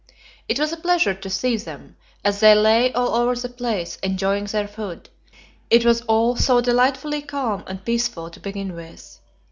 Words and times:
It 0.49 0.57
was 0.57 0.73
a 0.73 0.77
pleasure 0.77 1.13
to 1.13 1.29
see 1.29 1.57
them, 1.57 1.95
as 2.25 2.39
they 2.39 2.55
lay 2.55 2.91
all 2.91 3.13
over 3.13 3.35
the 3.39 3.47
place, 3.49 3.97
enjoying 4.01 4.45
their 4.45 4.67
food; 4.67 5.09
it 5.69 5.85
was 5.85 6.01
all 6.07 6.35
so 6.35 6.59
delightfully 6.59 7.21
calm 7.21 7.63
and 7.67 7.85
peaceful, 7.85 8.31
to 8.31 8.39
begin 8.39 8.73
with. 8.73 9.19